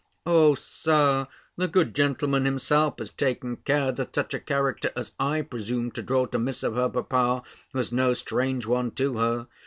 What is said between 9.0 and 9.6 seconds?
her.